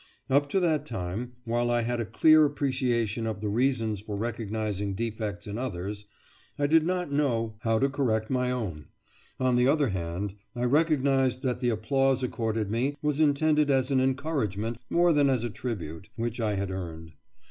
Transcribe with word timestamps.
Up 0.31 0.49
to 0.49 0.59
that 0.59 0.87
time, 0.87 1.33
while 1.45 1.69
I 1.69 1.83
had 1.83 1.99
a 1.99 2.05
clear 2.05 2.43
appreciation 2.43 3.27
of 3.27 3.39
the 3.39 3.49
reasons 3.49 3.99
for 4.01 4.15
recognising 4.15 4.95
defects 4.95 5.45
in 5.45 5.59
others, 5.59 6.07
I 6.57 6.65
did 6.65 6.87
not 6.87 7.11
know 7.11 7.57
how 7.59 7.77
to 7.77 7.87
correct 7.87 8.31
my 8.31 8.49
own; 8.49 8.87
on 9.39 9.57
the 9.57 9.67
other 9.67 9.89
hand, 9.89 10.33
I 10.55 10.63
recognised 10.63 11.43
that 11.43 11.61
the 11.61 11.69
applause 11.69 12.23
accorded 12.23 12.71
me 12.71 12.97
was 13.03 13.19
intended 13.19 13.69
as 13.69 13.91
an 13.91 14.01
encouragement 14.01 14.79
more 14.89 15.13
than 15.13 15.29
as 15.29 15.43
a 15.43 15.51
tribute 15.51 16.09
which 16.15 16.39
I 16.39 16.55
had 16.55 16.71
earned. 16.71 17.11